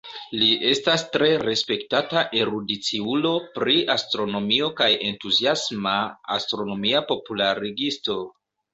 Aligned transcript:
Li 0.43 0.45
estas 0.69 1.03
tre 1.15 1.27
respektata 1.43 2.23
erudiciulo 2.39 3.35
pri 3.59 3.77
astronomio 3.99 4.73
kaj 4.83 4.91
entuziasma 5.13 5.97
astronomia 6.41 7.07
popularigisto. 7.15 8.23